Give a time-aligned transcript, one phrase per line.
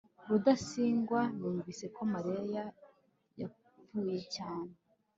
[0.29, 2.63] rudasingwa yumvise ko mariya
[3.39, 4.71] yapfuye cyane